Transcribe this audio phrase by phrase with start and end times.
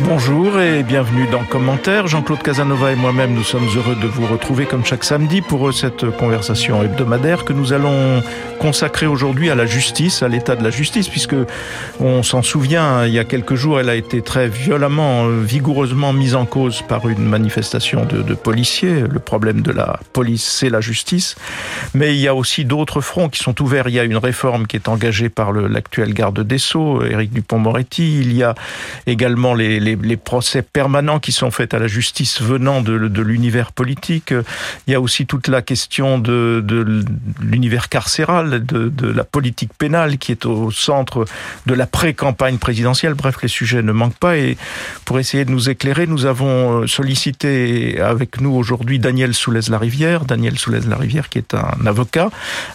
[0.00, 2.06] Bonjour et bienvenue dans Commentaire.
[2.08, 6.10] Jean-Claude Casanova et moi-même, nous sommes heureux de vous retrouver comme chaque samedi pour cette
[6.10, 8.22] conversation hebdomadaire que nous allons
[8.58, 11.36] consacrer aujourd'hui à la justice, à l'état de la justice, puisque
[12.00, 16.34] on s'en souvient, il y a quelques jours, elle a été très violemment, vigoureusement mise
[16.34, 19.04] en cause par une manifestation de, de policiers.
[19.08, 21.36] Le problème de la police, c'est la justice.
[21.94, 23.88] Mais il y a aussi d'autres fronts qui sont ouverts.
[23.88, 28.20] Il y a une réforme qui est engagée par l'actuel garde des Sceaux, Éric Dupont-Moretti.
[28.20, 28.54] Il y a
[29.06, 33.22] également les les, les, procès permanents qui sont faits à la justice venant de, de
[33.22, 34.32] l'univers politique.
[34.86, 37.04] Il y a aussi toute la question de, de
[37.40, 41.26] l'univers carcéral, de, de, la politique pénale qui est au centre
[41.66, 43.14] de la pré-campagne présidentielle.
[43.14, 44.36] Bref, les sujets ne manquent pas.
[44.36, 44.56] Et
[45.04, 50.24] pour essayer de nous éclairer, nous avons euh, sollicité avec nous aujourd'hui Daniel Soulez-Larivière.
[50.24, 52.30] Daniel Soulez-Larivière qui est un avocat,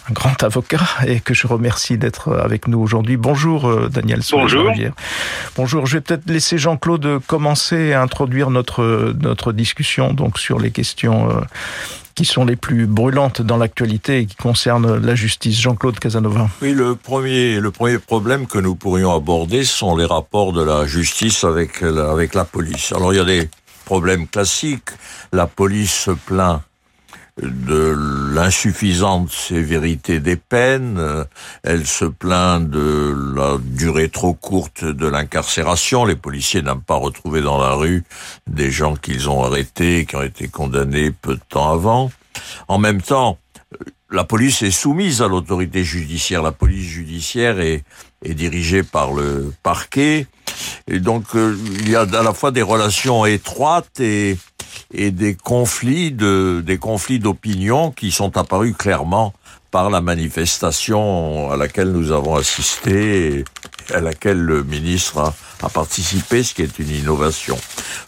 [0.08, 3.16] un grand avocat, et que je remercie d'être avec nous aujourd'hui.
[3.16, 4.92] Bonjour euh, Daniel Soulez-Larivière.
[5.56, 5.86] Bonjour.
[5.86, 10.70] Je vais peut-être laisser Jean-Claude de commencer à introduire notre, notre discussion donc sur les
[10.70, 11.40] questions euh,
[12.14, 15.58] qui sont les plus brûlantes dans l'actualité et qui concernent la justice.
[15.58, 16.48] Jean-Claude Casanova.
[16.62, 20.86] Oui, le premier, le premier problème que nous pourrions aborder sont les rapports de la
[20.86, 22.92] justice avec avec la police.
[22.92, 23.48] Alors il y a des
[23.84, 24.90] problèmes classiques.
[25.32, 26.60] La police se plaint
[27.42, 27.96] de
[28.34, 31.24] l'insuffisante sévérité des peines,
[31.62, 37.40] elle se plaint de la durée trop courte de l'incarcération, les policiers n'aiment pas retrouver
[37.40, 38.04] dans la rue
[38.46, 42.10] des gens qu'ils ont arrêtés, qui ont été condamnés peu de temps avant.
[42.68, 43.38] En même temps,
[44.10, 46.42] la police est soumise à l'autorité judiciaire.
[46.42, 47.84] La police judiciaire est,
[48.24, 50.26] est dirigée par le parquet.
[50.86, 54.36] Et donc, euh, il y a à la fois des relations étroites et,
[54.92, 59.32] des conflits de des conflits d'opinion qui sont apparus clairement
[59.70, 63.44] par la manifestation à laquelle nous avons assisté et
[63.94, 67.56] à laquelle le ministre a, participé, ce qui est une innovation.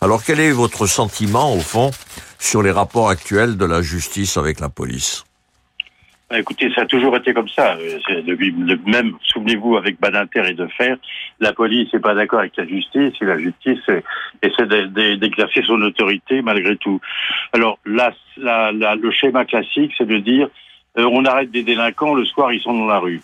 [0.01, 1.91] Alors quel est votre sentiment au fond
[2.39, 5.25] sur les rapports actuels de la justice avec la police?
[6.35, 7.77] Écoutez, ça a toujours été comme ça.
[8.25, 8.55] Depuis,
[8.87, 10.97] même, souvenez-vous, avec Badinter et de Fer,
[11.41, 13.81] la police n'est pas d'accord avec la justice et la justice
[14.43, 14.67] essaie
[15.17, 17.01] d'exercer son autorité malgré tout.
[17.53, 20.49] Alors le schéma classique, c'est de dire
[20.99, 23.21] euh, on arrête des délinquants, le soir ils sont dans la rue.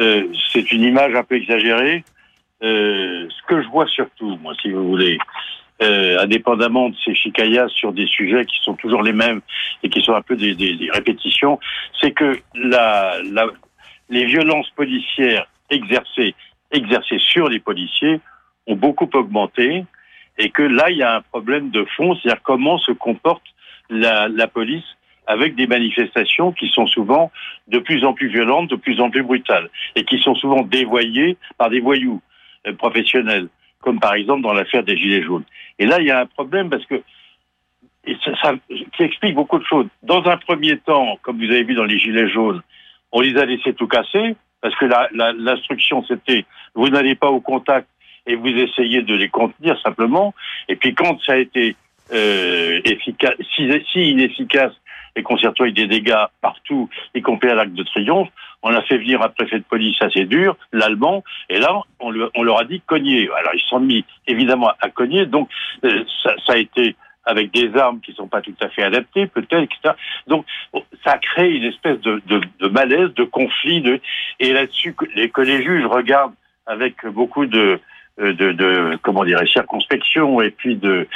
[0.00, 2.04] Euh, c'est une image un peu exagérée.
[2.62, 5.18] Euh, ce que je vois surtout, moi, si vous voulez,
[5.82, 9.40] euh, indépendamment de ces chicayas sur des sujets qui sont toujours les mêmes
[9.82, 11.58] et qui sont un peu des, des, des répétitions,
[12.00, 13.46] c'est que la, la,
[14.08, 16.34] les violences policières exercées,
[16.70, 18.20] exercées sur les policiers
[18.66, 19.84] ont beaucoup augmenté
[20.38, 23.44] et que là, il y a un problème de fond, c'est-à-dire comment se comporte
[23.88, 24.84] la, la police
[25.26, 27.32] avec des manifestations qui sont souvent
[27.68, 31.36] de plus en plus violentes, de plus en plus brutales, et qui sont souvent dévoyées
[31.58, 32.22] par des voyous
[32.66, 33.48] euh, professionnels,
[33.80, 35.44] comme par exemple dans l'affaire des Gilets jaunes.
[35.78, 37.02] Et là, il y a un problème parce que
[38.24, 39.86] ça, ça, qui explique beaucoup de choses.
[40.02, 42.62] Dans un premier temps, comme vous avez vu dans les Gilets jaunes,
[43.12, 44.86] on les a laissés tout casser, parce que
[45.38, 46.44] l'instruction, la, c'était
[46.74, 47.88] vous n'allez pas au contact
[48.26, 50.34] et vous essayez de les contenir simplement.
[50.68, 51.76] Et puis quand ça a été
[52.12, 54.72] euh, efficace, si, si inefficace
[55.22, 58.28] s'est retrouvé avec des dégâts partout, y compris à l'Arc de Triomphe,
[58.62, 62.30] on a fait venir un préfet de police assez dur, l'allemand, et là, on, le,
[62.34, 63.28] on, leur a dit cogner.
[63.36, 65.48] Alors, ils se sont mis, évidemment, à cogner, donc
[65.84, 69.62] euh, ça, a été avec des armes qui sont pas tout à fait adaptées, peut-être,
[69.62, 69.94] etc.
[70.26, 70.46] Donc,
[71.04, 74.00] ça a créé une espèce de, malaise, de conflit,
[74.40, 76.34] et là-dessus, que les, que les juges regardent
[76.66, 77.80] avec beaucoup de,
[78.18, 81.06] de, de comment dirais circonspection et puis de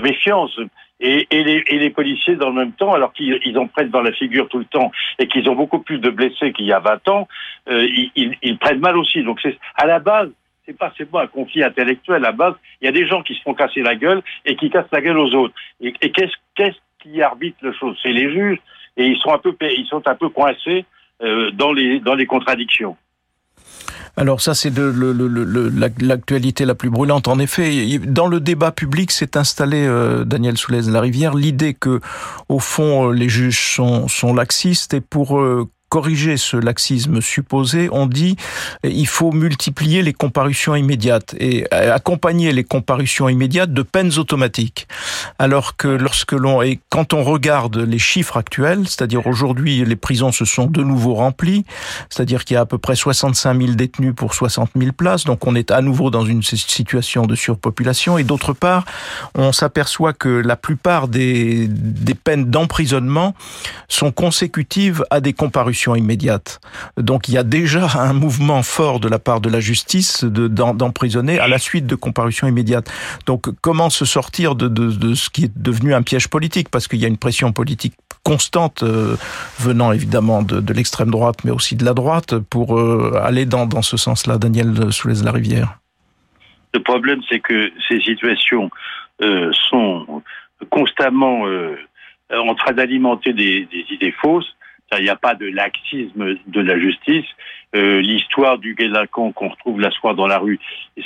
[0.00, 0.58] méfiance
[1.00, 4.02] et, les, et, les, policiers dans le même temps, alors qu'ils ils en prennent dans
[4.02, 6.80] la figure tout le temps et qu'ils ont beaucoup plus de blessés qu'il y a
[6.80, 7.28] 20 ans,
[7.68, 7.86] euh,
[8.16, 9.22] ils, ils, prennent mal aussi.
[9.22, 10.30] Donc c'est à la base,
[10.66, 12.16] c'est pas c'est pas un conflit intellectuel.
[12.24, 14.56] À la base, il y a des gens qui se font casser la gueule et
[14.56, 15.54] qui cassent la gueule aux autres.
[15.80, 17.96] Et, et qu'est-ce qu'est-ce qui arbitre le chose?
[18.02, 18.58] C'est les juges
[18.96, 20.84] et ils sont un peu ils sont un peu coincés
[21.22, 22.96] euh, dans les dans les contradictions.
[24.16, 24.72] Alors ça, c'est
[26.00, 27.28] l'actualité la plus brûlante.
[27.28, 32.00] En effet, dans le débat public s'est installé, euh, Daniel Soulez-Larivière, l'idée que,
[32.48, 37.88] au fond, euh, les juges sont, sont laxistes et pour euh, corriger ce laxisme supposé,
[37.92, 38.36] on dit
[38.84, 44.86] il faut multiplier les comparutions immédiates et accompagner les comparutions immédiates de peines automatiques.
[45.38, 50.32] Alors que lorsque l'on et quand on regarde les chiffres actuels, c'est-à-dire aujourd'hui les prisons
[50.32, 51.64] se sont de nouveau remplies,
[52.10, 55.46] c'est-à-dire qu'il y a à peu près 65 000 détenus pour 60 000 places, donc
[55.46, 58.84] on est à nouveau dans une situation de surpopulation et d'autre part,
[59.34, 63.34] on s'aperçoit que la plupart des, des peines d'emprisonnement
[63.88, 66.60] sont consécutives à des comparutions immédiate.
[66.96, 71.38] Donc il y a déjà un mouvement fort de la part de la justice d'emprisonner
[71.38, 72.90] à la suite de comparution immédiate.
[73.26, 76.68] Donc comment se sortir de, de, ce qui est devenu un piège politique?
[76.70, 77.94] Parce qu'il y a une pression politique
[78.24, 79.16] constante euh,
[79.58, 83.82] venant évidemment de, l'extrême droite, mais aussi de la droite, pour euh, aller dans, dans
[83.82, 84.38] ce sens-là.
[84.38, 85.78] Daniel Soulez-la-Rivière.
[86.74, 88.70] Le problème, c'est que ces situations
[89.22, 90.22] euh, sont
[90.70, 91.44] constamment
[92.30, 94.54] en train d'alimenter des, idées fausses.
[94.96, 97.26] Il n'y a pas de laxisme de la justice.
[97.76, 100.58] Euh, L'histoire du délinquant qu'on retrouve la soir dans la rue,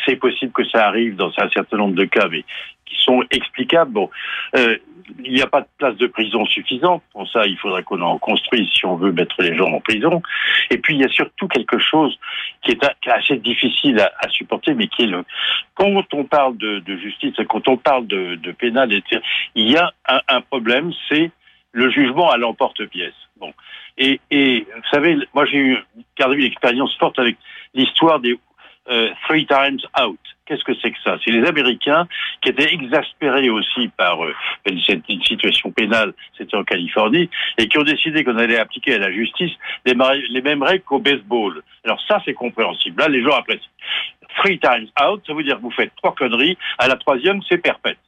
[0.07, 2.45] c'est possible que ça arrive dans un certain nombre de cas, mais
[2.87, 3.91] qui sont explicables.
[3.91, 4.11] Bon,
[4.57, 4.77] euh,
[5.25, 7.03] il n'y a pas de place de prison suffisante.
[7.13, 10.23] Pour ça, il faudrait qu'on en construise si on veut mettre les gens en prison.
[10.71, 12.17] Et puis, il y a surtout quelque chose
[12.63, 15.25] qui est assez difficile à, supporter, mais qui est le...
[15.75, 18.91] Quand on parle de, justice, quand on parle de, de pénal,
[19.57, 21.33] il y a un problème, c'est
[21.73, 23.15] le jugement à l'emporte-pièce.
[23.43, 23.53] Bon.
[23.99, 25.77] Et, vous savez, moi j'ai eu
[26.17, 27.37] une expérience forte avec
[27.75, 28.39] l'histoire des
[28.89, 30.21] euh, Three Times Out.
[30.47, 31.19] Qu'est-ce que c'est que ça?
[31.25, 32.07] C'est les Américains
[32.41, 34.33] qui étaient exaspérés aussi par euh,
[34.87, 37.29] cette une situation pénale, c'était en Californie,
[37.59, 39.53] et qui ont décidé qu'on allait appliquer à la justice
[39.85, 39.95] les,
[40.31, 41.63] les mêmes règles qu'au baseball.
[41.85, 43.01] Alors ça, c'est compréhensible.
[43.01, 43.71] Là, les gens apprécient.
[44.37, 47.59] Three times out, ça veut dire que vous faites trois conneries, à la troisième, c'est
[47.59, 47.99] perpète.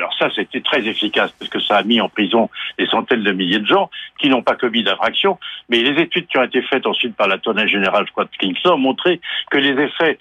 [0.00, 2.48] Alors ça, c'était très efficace parce que ça a mis en prison
[2.78, 5.38] des centaines de milliers de gens qui n'ont pas commis d'infraction.
[5.68, 8.78] Mais les études qui ont été faites ensuite par l'attorney général, je crois, de ont
[8.78, 9.20] montré
[9.50, 10.18] que les effets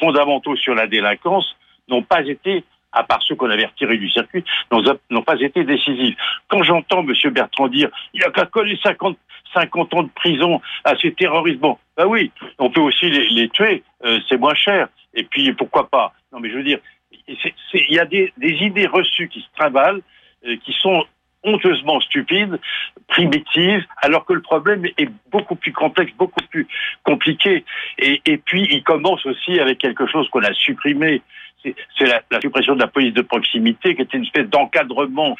[0.00, 1.56] fondamentaux sur la délinquance
[1.88, 4.42] n'ont pas été à part ceux qu'on avait retirés du circuit,
[5.10, 6.16] n'ont pas été décisifs.
[6.48, 7.30] Quand j'entends M.
[7.30, 9.18] Bertrand dire il n'y a qu'à coller 50,
[9.52, 13.50] 50 ans de prison à ces terroristes, bon, ben oui, on peut aussi les, les
[13.50, 14.88] tuer, euh, c'est moins cher.
[15.12, 16.14] Et puis pourquoi pas?
[16.32, 16.78] Non, mais je veux dire,
[17.28, 20.02] il y a des, idées reçues qui se travaillent,
[20.46, 21.04] euh, qui sont
[21.44, 22.58] honteusement stupides,
[23.06, 26.66] primitives, alors que le problème est beaucoup plus complexe, beaucoup plus
[27.04, 27.64] compliqué.
[27.98, 31.22] Et, puis, il commence aussi avec quelque chose qu'on a supprimé,
[31.62, 35.36] c'est la, la, suppression de la police de proximité, qui était une espèce d'encadrement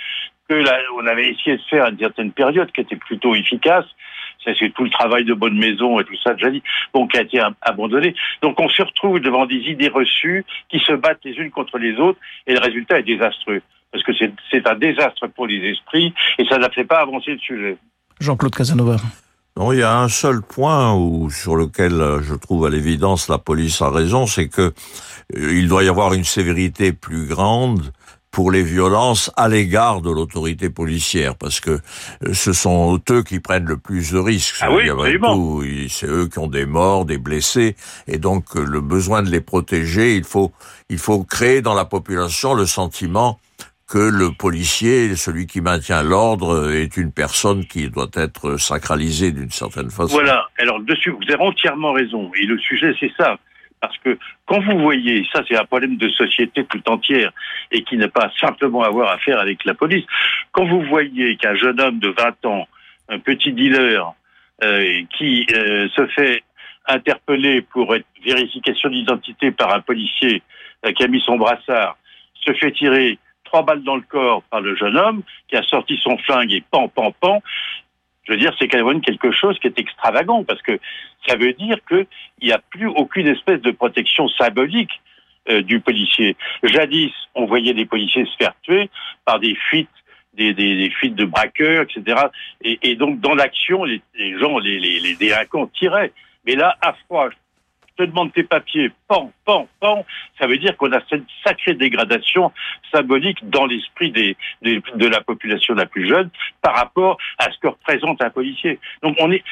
[0.48, 3.86] que la, on avait essayé de faire à une certaine période, qui était plutôt efficace.
[4.44, 6.62] Ça, c'est tout le travail de bonne maison et tout ça, déjà dit,
[6.94, 8.14] bon, qui a été abandonné.
[8.42, 11.96] Donc, on se retrouve devant des idées reçues qui se battent les unes contre les
[11.96, 13.62] autres, et le résultat est désastreux.
[13.90, 17.38] Parce que c'est un désastre pour les esprits, et ça ne fait pas avancer le
[17.38, 17.76] sujet.
[18.20, 18.96] Jean-Claude Casanova.
[19.56, 23.38] Non, il y a un seul point où, sur lequel je trouve à l'évidence la
[23.38, 24.72] police a raison, c'est que
[25.36, 27.92] il doit y avoir une sévérité plus grande
[28.30, 33.40] pour les violences à l'égard de l'autorité policière, parce que euh, ce sont eux qui
[33.40, 34.58] prennent le plus de risques.
[34.60, 37.76] Ah oui, C'est eux qui ont des morts, des blessés,
[38.06, 40.52] et donc euh, le besoin de les protéger, il faut,
[40.88, 43.40] il faut créer dans la population le sentiment
[43.88, 49.50] que le policier, celui qui maintient l'ordre, est une personne qui doit être sacralisée d'une
[49.50, 50.12] certaine façon.
[50.12, 50.46] Voilà.
[50.58, 52.30] Alors dessus, vous avez entièrement raison.
[52.38, 53.38] Et le sujet, c'est ça.
[53.80, 57.32] Parce que quand vous voyez, ça c'est un problème de société tout entière
[57.70, 60.04] et qui n'a pas simplement à voir à avec la police,
[60.52, 62.66] quand vous voyez qu'un jeune homme de 20 ans,
[63.08, 64.14] un petit dealer,
[64.62, 66.42] euh, qui euh, se fait
[66.88, 70.42] interpeller pour être vérification d'identité par un policier
[70.84, 71.96] euh, qui a mis son brassard,
[72.34, 75.96] se fait tirer trois balles dans le corps par le jeune homme, qui a sorti
[76.02, 77.40] son flingue et pan, pan, pan,
[78.28, 80.78] je veux dire, c'est quand même quelque chose qui est extravagant parce que
[81.26, 82.06] ça veut dire qu'il
[82.42, 85.00] n'y a plus aucune espèce de protection symbolique
[85.48, 86.36] euh, du policier.
[86.62, 88.90] Jadis, on voyait des policiers se faire tuer
[89.24, 89.88] par des fuites
[90.34, 92.26] des, fuites de braqueurs, etc.
[92.62, 94.00] Et, donc, dans l'action, les,
[94.38, 96.12] gens, les, les, les, délinquants tiraient.
[96.46, 97.30] Mais là, à froid,
[97.98, 100.06] te demande tes papiers, pan, pan, pan,
[100.38, 102.52] ça veut dire qu'on a cette sacrée dégradation
[102.94, 106.30] symbolique dans l'esprit des, de la population la plus jeune
[106.62, 108.78] par rapport à ce que représente un policier.
[109.02, 109.42] Donc on est,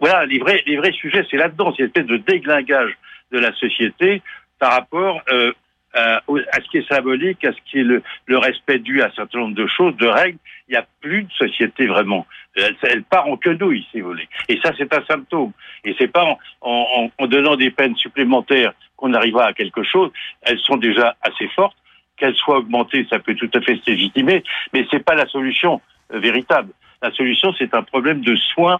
[0.00, 2.96] voilà, les vrais, les vrais sujets, c'est là-dedans, c'est une espèce de déglingage
[3.30, 4.22] de la société
[4.58, 5.52] par rapport euh,
[5.94, 9.06] à, à, ce qui est symbolique, à ce qui est le, le, respect dû à
[9.06, 10.38] un certain nombre de choses, de règles.
[10.68, 12.26] Il n'y a plus de société vraiment.
[12.56, 14.28] Elle, elle part en quenouille, si vous voulez.
[14.48, 15.52] Et ça, c'est un symptôme.
[15.84, 20.10] Et c'est pas en, en, en, donnant des peines supplémentaires qu'on arrivera à quelque chose.
[20.42, 21.76] Elles sont déjà assez fortes.
[22.16, 25.80] Qu'elles soient augmentées, ça peut tout à fait se légitimer, mais c'est pas la solution
[26.12, 26.70] euh, véritable.
[27.02, 28.78] La solution, c'est un problème de soins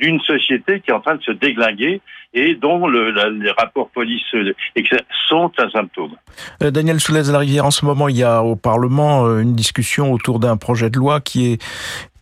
[0.00, 2.00] d'une société qui est en train de se déglinguer
[2.34, 4.22] et dont le, la, les rapports police
[5.28, 6.12] sont un symptôme.
[6.62, 10.12] Euh, Daniel Soulez de en ce moment, il y a au Parlement euh, une discussion
[10.12, 11.62] autour d'un projet de loi qui est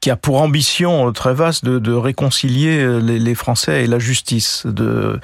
[0.00, 4.64] qui a pour ambition très vaste de, de réconcilier les, les, Français et la justice,
[4.64, 5.18] de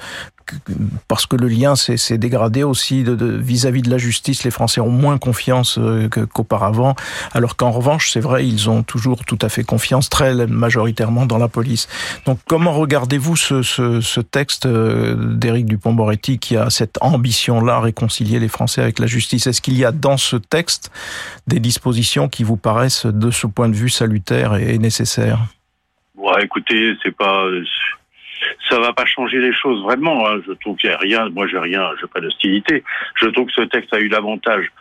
[1.07, 4.43] parce que le lien s'est dégradé aussi vis-à-vis de, la justice.
[4.43, 5.79] Les Français ont moins confiance
[6.33, 6.95] qu'auparavant,
[7.33, 11.37] alors qu'en revanche, c'est vrai, ils ont toujours tout à fait confiance, très majoritairement, dans
[11.37, 11.87] la police.
[12.25, 18.99] Donc, comment regardez-vous ce, texte d'Éric Dupont-Moretti qui a cette ambition-là, réconcilier les Français avec
[18.99, 19.47] la justice?
[19.47, 20.91] Est-ce qu'il y a dans ce texte
[21.47, 25.39] des dispositions qui vous paraissent, de ce point de vue, salutaires et nécessaires?
[26.15, 27.43] Ouais, écoutez, c'est pas
[28.69, 30.27] ça va pas changer les choses vraiment.
[30.27, 30.41] Hein.
[30.47, 31.29] Je trouve qu'il n'y a rien.
[31.29, 31.89] Moi, j'ai rien.
[31.99, 32.83] Je pas d'hostilité.
[33.15, 34.71] Je trouve que ce texte a eu l'avantage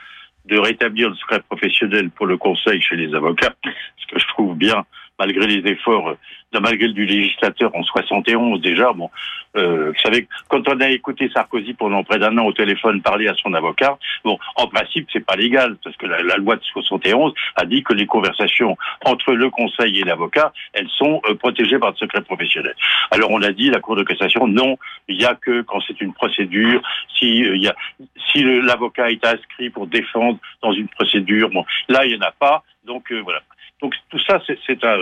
[0.47, 4.57] de rétablir le secret professionnel pour le conseil chez les avocats, ce que je trouve
[4.57, 4.85] bien
[5.23, 6.17] malgré les efforts,
[6.53, 8.93] de, malgré du législateur en 71 déjà.
[8.93, 9.09] Bon,
[9.57, 13.29] euh, vous savez, quand on a écouté Sarkozy pendant près d'un an au téléphone parler
[13.29, 17.65] à son avocat, en principe, c'est pas légal parce que la, loi de 71 a
[17.67, 21.97] dit que les conversations entre le conseil et l'avocat, elles sont euh, protégées par le
[21.97, 22.75] secret professionnel.
[23.13, 24.77] Alors on a dit la Cour de cassation, non,
[25.07, 26.83] il y a que quand c'est une procédure,
[27.17, 31.51] si euh, l'avocat est inscrit pour défendre dans une procédure,
[31.89, 32.65] là il y en a pas.
[32.85, 33.43] Donc voilà.
[33.83, 34.99] Donc tout ça, c'est un,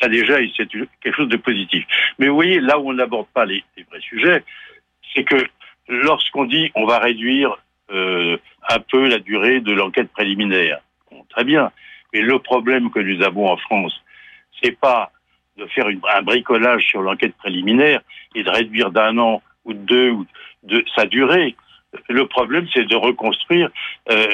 [0.00, 1.84] ça déjà, c'est quelque chose de positif.
[2.18, 4.44] Mais vous voyez, là où on n'aborde pas les, vrais sujets,
[5.14, 5.36] c'est que
[5.88, 7.56] lorsqu'on dit on va réduire
[7.90, 8.36] euh,
[8.70, 10.80] un peu la durée de l'enquête préliminaire,
[11.30, 11.70] très bien.
[12.12, 14.00] Mais le problème que nous avons en France,
[14.62, 15.10] c'est pas
[15.56, 18.00] de faire un bricolage sur l'enquête préliminaire
[18.34, 20.26] et de réduire d'un an ou deux ou
[20.62, 21.56] de sa durée.
[22.08, 23.70] Le problème, c'est de reconstruire
[24.10, 24.26] euh,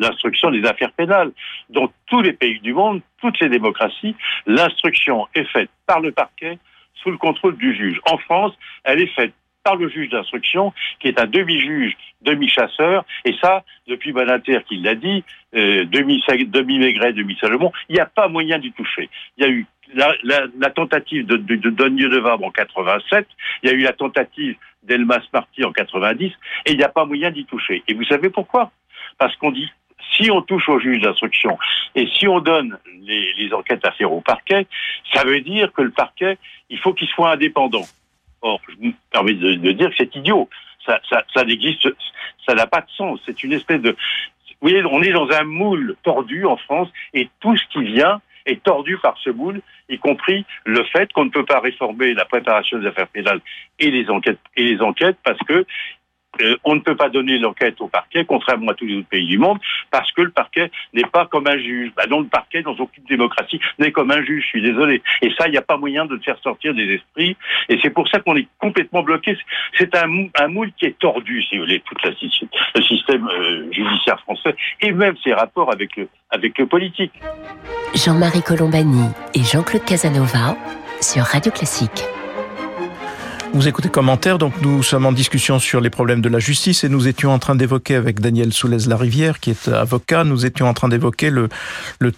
[0.00, 1.32] l'instruction des affaires pénales.
[1.70, 6.58] Dans tous les pays du monde, toutes les démocraties, l'instruction est faite par le parquet
[6.94, 8.00] sous le contrôle du juge.
[8.10, 8.52] En France,
[8.84, 9.32] elle est faite
[9.64, 14.94] par le juge d'instruction, qui est un demi-juge, demi-chasseur, et ça, depuis Banater qui l'a
[14.94, 15.24] dit,
[15.54, 19.10] euh, demi-Maigret, demi-Salomon, il n'y a pas moyen d'y toucher.
[19.36, 23.26] Il y a eu la, tentative de, de, de de Vabre en 87,
[23.62, 26.32] il y a eu la tentative d'Elmas Marty en 90,
[26.66, 27.82] et il n'y a pas moyen d'y toucher.
[27.88, 28.70] Et vous savez pourquoi?
[29.18, 29.68] Parce qu'on dit,
[30.16, 31.58] si on touche au juge d'instruction
[31.94, 34.66] et si on donne les, enquêtes à faire au parquet,
[35.12, 36.38] ça veut dire que le parquet,
[36.70, 37.84] il faut qu'il soit indépendant.
[38.40, 40.48] Or, je me permets de, dire que c'est idiot.
[40.86, 41.88] Ça, ça, ça n'existe,
[42.46, 43.20] ça n'a pas de sens.
[43.26, 47.28] C'est une espèce de, vous voyez, on est dans un moule tordu en France et
[47.40, 51.30] tout ce qui vient est tordu par ce moule, y compris le fait qu'on ne
[51.30, 53.40] peut pas réformer la préparation des affaires pénales
[53.78, 55.64] et les enquêtes et les enquêtes parce que
[56.64, 59.38] on ne peut pas donner l'enquête au parquet, contrairement à tous les autres pays du
[59.38, 59.58] monde,
[59.90, 61.92] parce que le parquet n'est pas comme un juge.
[61.96, 65.02] Bah le parquet, dans aucune démocratie, n'est comme un juge, je suis désolé.
[65.22, 67.36] Et ça, il n'y a pas moyen de le faire sortir des esprits.
[67.68, 69.36] Et c'est pour ça qu'on est complètement bloqué.
[69.76, 70.06] C'est un,
[70.48, 75.16] moule qui est tordu, si vous voulez, tout le système euh, judiciaire français, et même
[75.22, 75.98] ses rapports avec
[76.30, 77.12] avec le politique.
[77.94, 80.56] Jean-Marie Colombani et Jean-Claude Casanova
[81.00, 82.04] sur Radio Classique.
[83.54, 86.88] Vous écoutez commentaire, donc nous sommes en discussion sur les problèmes de la justice et
[86.88, 90.88] nous étions en train d'évoquer avec Daniel Soulez-Larivière, qui est avocat, nous étions en train
[90.88, 91.48] d'évoquer le,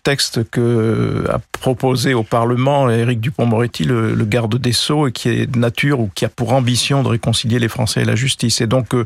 [0.03, 5.47] texte que a proposé au Parlement Éric Dupont-Moretti, le, garde des Sceaux, et qui est
[5.47, 8.61] de nature ou qui a pour ambition de réconcilier les Français et la justice.
[8.61, 9.05] Et donc euh,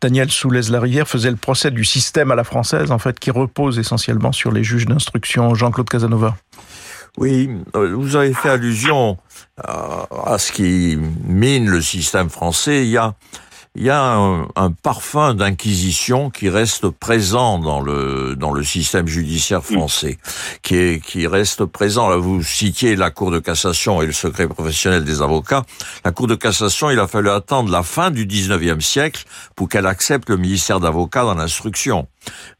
[0.00, 4.32] Daniel Soulez-Larivière faisait le procès du système à la française, en fait, qui repose essentiellement
[4.32, 5.54] sur les juges d'instruction.
[5.54, 6.36] Jean-Claude Casanova.
[7.18, 9.18] Oui, euh, vous avez fait allusion
[9.62, 12.84] à, ce qui mine le système français.
[12.84, 13.14] Il y a,
[13.74, 19.62] il y a un, parfum d'inquisition qui reste présent dans le dans le système judiciaire
[19.62, 20.18] français,
[20.62, 22.08] qui est qui reste présent.
[22.08, 25.64] Là, vous citiez la Cour de cassation et le secret professionnel des avocats.
[26.06, 29.86] La Cour de cassation, il a fallu attendre la fin du 19e siècle pour qu'elle
[29.86, 32.08] accepte le ministère d'avocats dans l'instruction.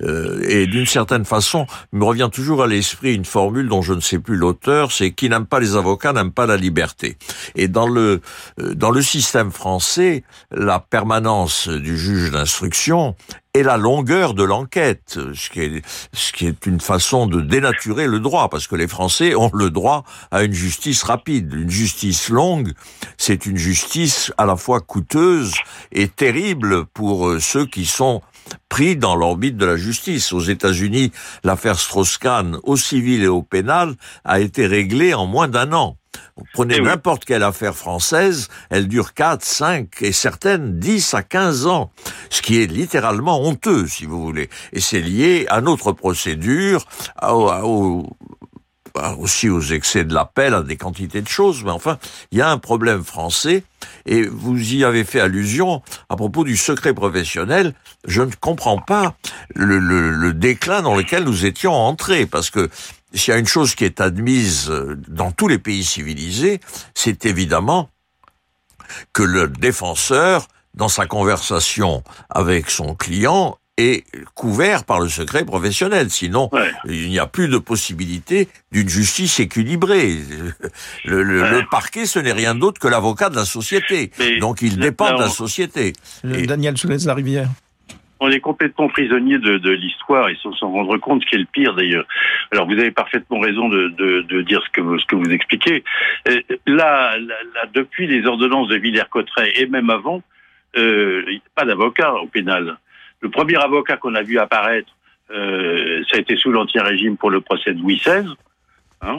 [0.02, 4.00] Euh, et d'une certaine façon, me revient toujours à l'esprit une formule dont je ne
[4.00, 7.16] sais plus l'auteur, c'est qui n'aime pas les avocats n'aime pas la liberté.
[7.54, 8.20] Et dans le
[8.60, 13.14] euh, dans le système français, la permanence du juge d'instruction
[13.54, 15.82] et la longueur de l'enquête, ce qui est
[16.14, 19.68] ce qui est une façon de dénaturer le droit, parce que les Français ont le
[19.68, 21.52] droit à une justice rapide.
[21.52, 22.72] Une justice longue,
[23.18, 25.52] c'est une justice à la fois coûteuse
[25.92, 28.22] et terrible pour euh, ceux qui sont
[28.70, 30.32] pris dans l'orbite de la justice.
[30.32, 31.12] Aux États-Unis,
[31.44, 35.98] l'affaire Strauss-Kahn, au civil et au pénal, a été réglée en moins d'un an.
[36.36, 41.22] Vous prenez eh n'importe quelle affaire française, elle dure 4, 5 et certaines 10 à
[41.22, 41.92] 15 ans,
[42.30, 44.48] ce qui est littéralement honteux, si vous voulez.
[44.72, 46.84] Et c'est lié à notre procédure,
[47.22, 48.06] au,
[49.18, 51.98] aussi aux excès de l'appel, à des quantités de choses, mais enfin,
[52.30, 53.64] il y a un problème français,
[54.06, 57.74] et vous y avez fait allusion à propos du secret professionnel.
[58.06, 59.14] Je ne comprends pas
[59.54, 62.68] le, le déclin dans lequel nous étions entrés, parce que
[63.14, 64.72] s'il y a une chose qui est admise
[65.08, 66.60] dans tous les pays civilisés,
[66.94, 67.88] c'est évidemment
[69.12, 74.04] que le défenseur, dans sa conversation avec son client, est
[74.34, 76.10] couvert par le secret professionnel.
[76.10, 76.50] Sinon,
[76.84, 80.18] il n'y a plus de possibilité d'une justice équilibrée.
[81.04, 84.10] Le, parquet, ce n'est rien d'autre que l'avocat de la société.
[84.40, 85.94] Donc il dépend de la société.
[86.22, 87.48] Daniel Soulez, rivière
[88.22, 91.44] on est complètement prisonnier de, l'histoire et sans s'en rendre compte, ce qui est le
[91.44, 92.06] pire d'ailleurs.
[92.52, 94.80] Alors vous avez parfaitement raison de, dire ce que,
[95.14, 95.82] vous, expliquez.
[96.28, 97.16] Euh, là,
[97.74, 100.22] depuis les ordonnances de Villers-Cotterêts et même avant,
[100.76, 101.24] euh,
[101.56, 102.78] pas d'avocat au pénal.
[103.20, 104.92] Le premier avocat qu'on a vu apparaître,
[105.32, 108.28] euh, ça a été sous l'Ancien Régime pour le procès de Louis XVI,
[109.00, 109.18] hein.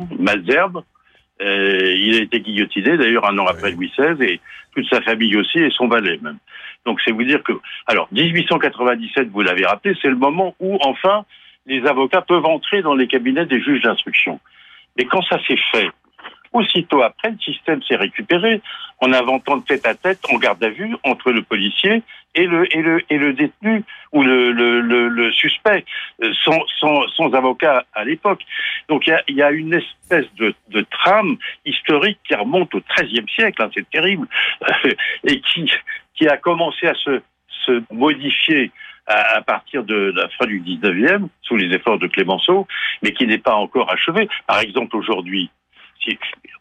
[1.41, 4.39] Euh, il a été guillotiné d'ailleurs un an après Louis XVI et
[4.75, 6.37] toute sa famille aussi et son valet même.
[6.85, 7.53] Donc c'est vous dire que,
[7.87, 11.25] alors 1897, vous l'avez rappelé, c'est le moment où enfin
[11.65, 14.39] les avocats peuvent entrer dans les cabinets des juges d'instruction.
[14.97, 15.89] Mais quand ça s'est fait,
[16.53, 18.61] aussitôt après, le système s'est récupéré
[18.99, 22.03] en inventant le tête-à-tête en garde à vue entre le policier
[22.35, 25.85] et le, et le, et le détenu ou le, le, le, suspect,
[26.23, 28.41] euh, sans, sans, sans, avocat à l'époque.
[28.87, 33.61] Donc il y a, une espèce de, de, trame historique qui remonte au XIIIe siècle,
[33.61, 34.27] hein, c'est terrible,
[35.27, 35.71] et qui,
[36.15, 37.21] qui a commencé à se,
[37.65, 38.71] se modifier
[39.07, 42.67] à, partir de la fin du 19e, sous les efforts de Clémenceau,
[43.01, 44.29] mais qui n'est pas encore achevé.
[44.47, 45.49] Par exemple, aujourd'hui,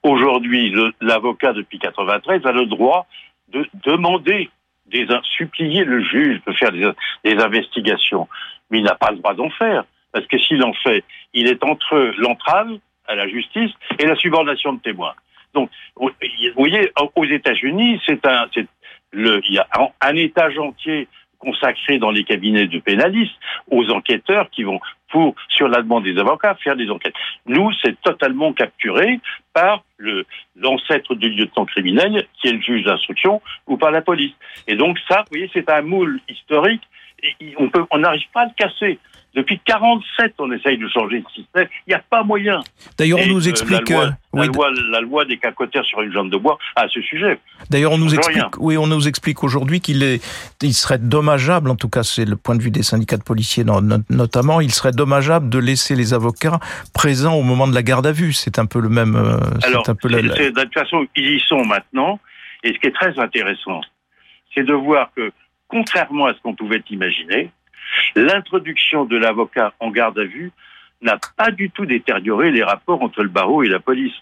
[0.03, 3.07] aujourd'hui, l'avocat depuis 93 a le droit
[3.49, 4.51] de demander,
[4.87, 6.91] des, supplier le juge de faire des,
[7.25, 8.29] des investigations,
[8.71, 11.63] mais il n'a pas le droit d'en faire, parce que s'il en fait, il est
[11.65, 15.15] entre l'entrave à la justice et la subordination de témoins.
[15.55, 16.11] Donc, vous
[16.57, 18.47] voyez, aux États-Unis, c'est un,
[19.11, 19.69] le, il y a
[20.01, 21.09] un étage entier
[21.39, 23.35] consacré dans les cabinets de pénalistes
[23.71, 24.81] aux enquêteurs qui vont,
[25.13, 27.15] pour, sur la demande des avocats, faire des enquêtes.
[27.47, 29.21] Nous, c'est totalement capturé
[29.53, 29.85] par
[30.57, 34.33] l'ancêtre du lieutenant criminel, qui est le juge d'instruction, ou par la police.
[34.67, 36.83] Et donc ça, vous voyez, c'est un moule historique,
[37.23, 37.55] et
[37.91, 38.99] on n'arrive pas à le casser.
[39.35, 41.67] Depuis 47, on essaye de changer le système.
[41.87, 42.61] Il n'y a pas moyen.
[42.99, 44.07] D'ailleurs, on nous explique la,
[44.47, 47.39] loi, la, loi, des cacotères sur une jambe de bois à ce sujet.
[47.71, 50.23] D'ailleurs, on nous explique, oui, on nous explique aujourd'hui qu'il est,
[50.61, 53.65] il serait dommageable, en tout cas, c'est le point de vue des syndicats de policiers
[54.11, 56.59] notamment, il serait dommageable de laisser les avocats
[56.95, 58.33] présents au moment de la garde à vue.
[58.33, 59.17] C'est un peu le même.
[59.17, 62.19] Euh, Alors, un peu de toute façon, ils y sont maintenant.
[62.65, 63.81] Et ce qui est très intéressant,
[64.55, 65.33] c'est de voir que,
[65.69, 67.51] contrairement à ce qu'on pouvait imaginer,
[68.15, 70.53] L'introduction de l'avocat en garde à vue
[71.01, 74.15] n'a pas du tout détérioré les rapports entre le barreau et la police.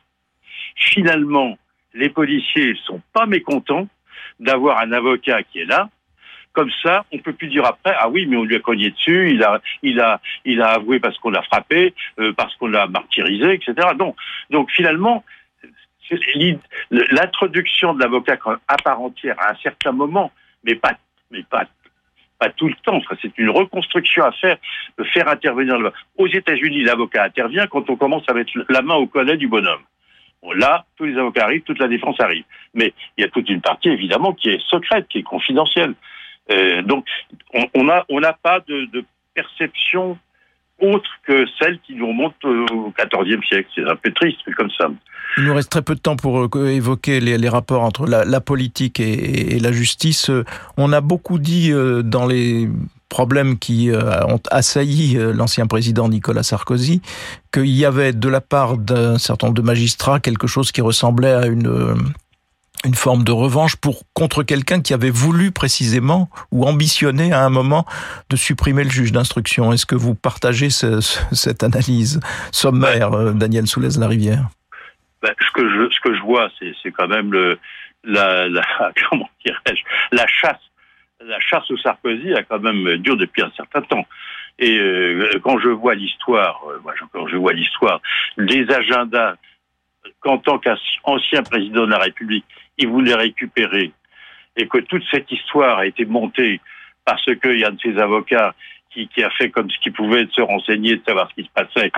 [0.77, 1.59] Finalement,
[1.95, 3.89] les policiers ne sont pas mécontents
[4.39, 5.89] d'avoir un avocat qui est là.
[6.53, 9.31] Comme ça, on peut plus dire après, ah oui, mais on lui a cogné dessus,
[9.31, 12.89] il a, il a, il a avoué parce qu'on l'a frappé, euh, parce qu'on l'a
[12.89, 13.75] martyrisé, etc.
[13.97, 14.17] Donc,
[14.51, 15.25] donc finalement,
[16.91, 20.33] l'introduction de l'avocat à part entière à un certain moment,
[20.65, 20.95] mais pas,
[21.31, 21.67] mais pas
[22.41, 23.01] pas tout le temps.
[23.23, 24.57] c'est une reconstruction à faire,
[24.99, 25.93] de faire intervenir le.
[26.17, 29.83] Aux États-Unis, l'avocat intervient quand on commence à mettre la main au collet du bonhomme.
[30.55, 32.45] là, tous les avocats arrivent, toute la défense arrive.
[32.75, 35.95] Mais il y a toute une partie, évidemment, qui est secrète, qui est confidentielle.
[36.51, 37.07] Euh, donc,
[37.75, 40.19] on n'a on pas de, de perception
[40.81, 43.69] autre que celle qui nous remonte au XIVe siècle.
[43.75, 44.89] C'est un peu triste, mais comme ça.
[45.37, 49.01] Il nous reste très peu de temps pour euh, évoquer les, rapports entre la, politique
[49.01, 50.31] et, la justice.
[50.77, 52.69] On a beaucoup dit euh, dans les
[53.09, 57.01] problèmes qui euh, ont assailli l'ancien président Nicolas Sarkozy,
[57.53, 61.33] qu'il y avait de la part d'un certain nombre de magistrats quelque chose qui ressemblait
[61.33, 61.95] à une
[62.85, 67.51] une forme de revanche pour contre quelqu'un qui avait voulu précisément ou ambitionné à un
[67.51, 67.85] moment
[68.31, 69.73] de supprimer le juge d'instruction.
[69.73, 72.21] Est-ce que vous partagez cette analyse
[72.53, 74.47] sommaire, euh, Daniel Soulez-Larivière
[75.23, 77.59] ben, ce que je ce que je vois, c'est quand même le
[78.05, 78.49] la,
[79.11, 80.61] comment dirais-je la chasse
[81.23, 84.07] la chasse au Sarkozy a quand même dur depuis un certain temps.
[84.59, 86.81] Et euh, quand je vois l'histoire, euh,
[87.13, 88.01] quand je vois l'histoire
[88.39, 89.35] des agendas
[90.21, 92.45] qu'en tant qu'ancien président de la République,
[92.81, 93.93] il voulait récupérer
[94.57, 96.61] et que toute cette histoire a été montée
[97.05, 98.55] parce qu'il y a un de ses avocats
[98.91, 101.53] qui, qui, a fait comme ce qu'il pouvait se renseigner, de savoir ce qui se
[101.55, 101.93] passait,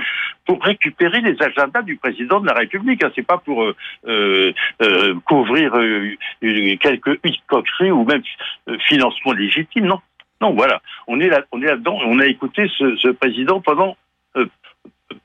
[0.44, 3.02] pour récupérer les agendas du président de la République.
[3.02, 3.10] Hein.
[3.14, 3.74] C'est pas pour euh,
[4.06, 6.14] euh, euh couvrir euh,
[6.80, 8.22] quelques coqueries ou même
[8.86, 9.86] financement légitime.
[9.86, 10.00] Non,
[10.40, 10.82] non, voilà.
[11.06, 11.98] On est là, on est là-dedans.
[12.04, 13.96] On a écouté ce, président pendant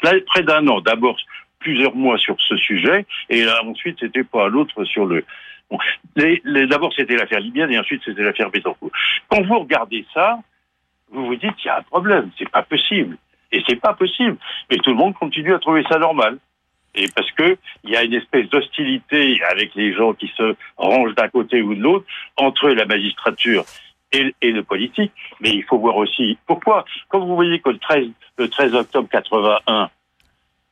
[0.01, 0.81] près d'un an.
[0.81, 1.17] D'abord
[1.59, 5.25] plusieurs mois sur ce sujet, et là, ensuite c'était pas l'autre sur le.
[6.15, 8.91] D'abord c'était l'affaire libyenne et ensuite c'était l'affaire Betancourt.
[9.29, 10.39] Quand vous regardez ça,
[11.11, 13.17] vous vous dites il y a un problème, c'est pas possible,
[13.51, 14.37] et c'est pas possible.
[14.69, 16.37] Mais tout le monde continue à trouver ça normal.
[16.95, 21.13] Et parce que il y a une espèce d'hostilité avec les gens qui se rangent
[21.15, 22.05] d'un côté ou de l'autre
[22.37, 23.65] entre la magistrature
[24.11, 25.11] et, le politique.
[25.39, 26.85] Mais il faut voir aussi pourquoi.
[27.09, 29.89] Quand vous voyez que le 13, le 13 octobre 81,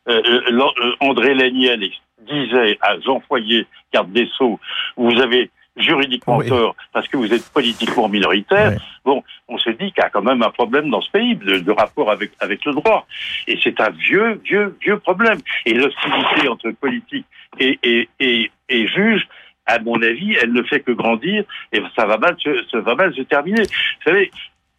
[0.08, 1.84] euh, euh, euh, André Léniel
[2.22, 4.60] disait à Jean Foyer, garde des Sceaux,
[4.98, 8.80] vous avez juridiquement tort parce que vous êtes politiquement minoritaire.
[9.04, 11.72] Bon, on se dit qu'il y a quand même un problème dans ce pays de,
[11.72, 13.06] rapport avec avec le droit,
[13.48, 15.40] et c'est un vieux vieux vieux problème.
[15.66, 17.26] Et l'hostilité entre politique
[17.60, 19.28] et et, et, et juge,
[19.66, 22.96] à mon avis, elle ne fait que grandir et ça va mal se, ça va
[22.96, 23.64] mal se terminer.
[23.64, 24.32] Vous savez,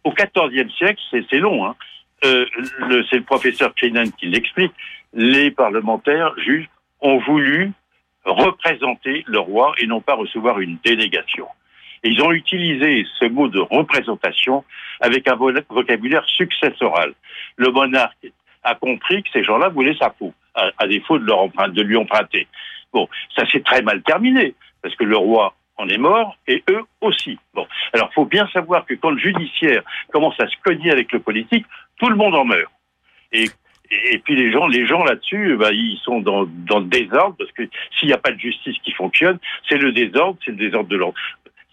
[0.03, 1.65] au XIVe siècle, c'est long.
[1.65, 1.75] Hein,
[2.25, 2.45] euh,
[3.09, 4.71] c'est le professeur Keynan qui l'explique.
[5.13, 6.69] Les parlementaires juges
[7.01, 7.71] ont voulu
[8.25, 11.47] représenter le roi et non pas recevoir une délégation.
[12.03, 14.63] Et ils ont utilisé ce mot de représentation
[14.99, 15.35] avec un
[15.69, 17.13] vocabulaire successoral.
[17.55, 18.27] Le monarque
[18.63, 22.47] a compris que ces gens-là voulaient sa peau, à, défaut de, leur de lui emprunter.
[22.93, 26.83] Bon, ça s'est très mal terminé, parce que le roi en est mort et eux
[27.01, 27.37] aussi.
[27.53, 31.19] Bon, alors faut bien savoir que quand le judiciaire commence à se cogner avec le
[31.19, 31.65] politique,
[31.99, 32.71] tout le monde en meurt.
[33.31, 33.45] Et
[33.91, 37.51] et puis les gens, les gens là-dessus, bah, ils sont dans, dans le désordre parce
[37.51, 37.63] que
[37.97, 40.97] s'il n'y a pas de justice qui fonctionne, c'est le désordre, c'est le désordre de
[40.97, 41.17] l'ordre.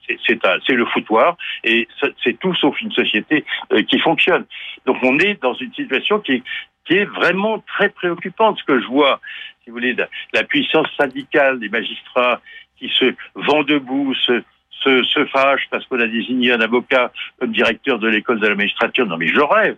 [0.07, 1.89] C'est le foutoir et
[2.23, 4.45] c'est tout sauf une société euh, qui fonctionne.
[4.85, 6.43] Donc on est dans une situation qui est,
[6.85, 8.59] qui est vraiment très préoccupante.
[8.59, 9.21] Ce que je vois,
[9.63, 12.43] si vous voulez, la, la puissance syndicale des magistrats
[12.79, 14.43] qui se vend debout, se,
[14.83, 18.55] se, se fâche parce qu'on a désigné un avocat comme directeur de l'école de la
[18.55, 19.07] magistrature.
[19.07, 19.77] Non mais je rêve.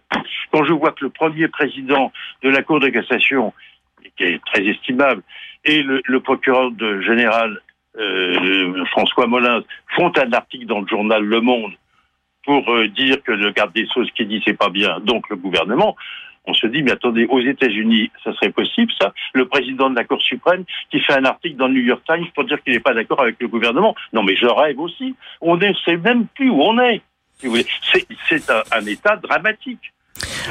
[0.57, 2.11] Quand je vois que le premier président
[2.42, 3.53] de la Cour de cassation,
[4.16, 5.23] qui est très estimable,
[5.66, 6.71] et le, procureur
[7.03, 7.61] général
[7.99, 9.62] euh, François Molins
[9.95, 11.73] font un article dans le journal Le Monde
[12.47, 15.29] pour euh, dire que le garde des Sceaux, ce qu'il dit, c'est pas bien, donc
[15.29, 15.95] le gouvernement
[16.49, 19.12] on se dit, mais attendez, aux États-Unis, ça serait possible, ça?
[19.35, 22.29] Le président de la Cour suprême qui fait un article dans le New York Times
[22.37, 23.97] pour dire qu'il n'est pas d'accord avec le gouvernement.
[24.12, 25.16] Non, mais je rêve aussi.
[25.40, 27.03] On ne sait même plus où on est.
[27.40, 29.92] C'est un, un, état dramatique.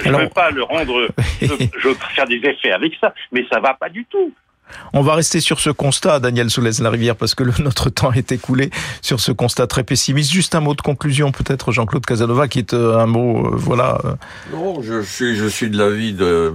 [0.03, 1.07] Je ne veux pas le rendre,
[1.41, 1.47] je,
[1.83, 4.33] veux faire des effets avec ça, mais ça va pas du tout.
[4.93, 8.69] On va rester sur ce constat, Daniel Soulez-Larivière, parce que notre temps est écoulé
[9.01, 10.31] sur ce constat très pessimiste.
[10.31, 13.99] Juste un mot de conclusion, peut-être, Jean-Claude Casanova, qui est euh, un mot, euh, voilà.
[14.05, 14.15] Euh.
[14.51, 16.51] Non, je suis, je suis de l'avis de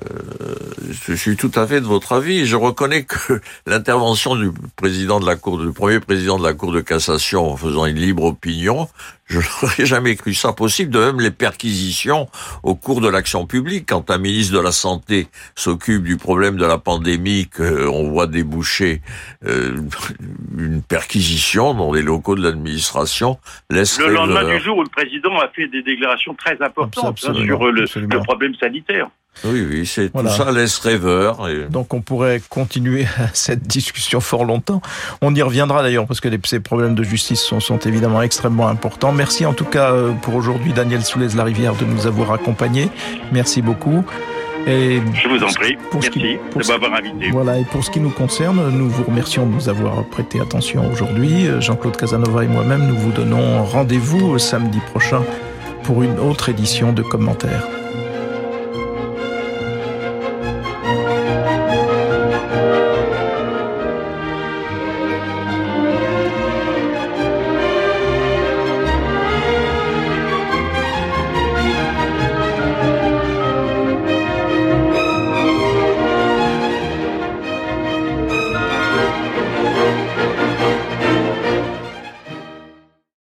[0.00, 0.60] mettre
[0.90, 2.46] je suis tout à fait de votre avis.
[2.46, 6.72] Je reconnais que l'intervention du président de la Cour, du premier président de la Cour
[6.72, 8.88] de cassation en faisant une libre opinion,
[9.26, 10.90] je n'aurais jamais cru ça possible.
[10.90, 12.28] De même, les perquisitions
[12.62, 16.66] au cours de l'action publique, quand un ministre de la Santé s'occupe du problème de
[16.66, 19.02] la pandémie, qu'on voit déboucher
[19.46, 19.76] euh,
[20.58, 23.38] une perquisition dans les locaux de l'administration,
[23.70, 27.34] laisse Le lendemain du jour où le président a fait des déclarations très importantes hein,
[27.34, 29.08] sur le, le problème sanitaire.
[29.44, 31.48] Oui, oui, c'est tout ça laisse rêveur.
[31.70, 34.82] Donc on pourrait continuer cette discussion fort longtemps.
[35.22, 39.12] On y reviendra d'ailleurs parce que ces problèmes de justice sont, sont, évidemment extrêmement importants.
[39.12, 42.90] Merci en tout cas euh, pour aujourd'hui Daniel Soulez-Larivière de nous avoir accompagnés.
[43.32, 44.04] Merci beaucoup.
[44.66, 45.76] Et Je vous en prie.
[45.90, 47.30] Pour Merci de m'avoir invité.
[47.30, 50.90] Voilà, et pour ce qui nous concerne, nous vous remercions de nous avoir prêté attention
[50.92, 51.46] aujourd'hui.
[51.60, 55.22] Jean-Claude Casanova et moi-même, nous vous donnons rendez-vous samedi prochain
[55.84, 57.79] pour une autre édition de commentaires.